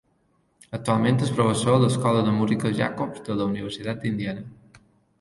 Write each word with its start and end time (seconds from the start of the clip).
Actualment 0.77 1.19
és 1.25 1.33
professor 1.41 1.75
a 1.75 1.83
l'Escola 1.85 2.25
de 2.31 2.35
Música 2.41 2.75
Jacobs 2.83 3.25
de 3.31 3.39
la 3.39 3.51
Universitat 3.55 4.05
d'Indiana. 4.07 4.85